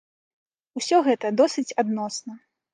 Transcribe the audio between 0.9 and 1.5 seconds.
гэта